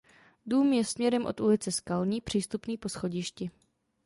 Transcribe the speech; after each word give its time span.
Dům 0.45 0.73
je 0.73 0.85
směrem 0.85 1.25
od 1.25 1.39
ulice 1.39 1.71
Skalní 1.71 2.21
přístupný 2.21 2.77
po 2.77 2.89
schodišti. 2.89 3.51